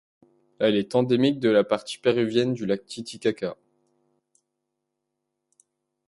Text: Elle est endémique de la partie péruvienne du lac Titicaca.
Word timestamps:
Elle 0.57 0.77
est 0.77 0.95
endémique 0.95 1.39
de 1.39 1.49
la 1.49 1.63
partie 1.63 1.99
péruvienne 1.99 2.55
du 2.55 2.65
lac 2.65 2.83
Titicaca. 2.87 3.55